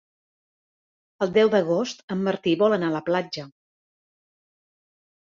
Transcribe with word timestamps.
El 1.25 1.33
deu 1.35 1.51
d'agost 1.57 2.03
en 2.17 2.25
Martí 2.31 2.57
vol 2.65 2.79
anar 2.81 2.91
a 2.93 2.99
la 2.99 3.05
platja. 3.13 3.49